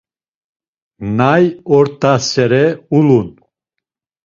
[1.17, 1.43] Nay
[1.75, 2.65] ort̆asere
[2.97, 3.27] ulun?